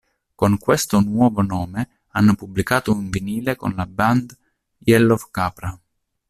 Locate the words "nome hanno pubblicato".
1.43-2.91